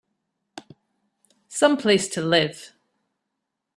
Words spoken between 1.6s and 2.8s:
place to live!